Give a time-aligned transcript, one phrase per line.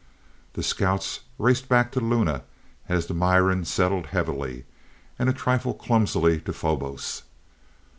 [0.53, 2.41] The scouts raced back to Luna
[2.89, 4.65] as the Miran settled heavily,
[5.19, 7.21] and a trifle clumsily to Phobos.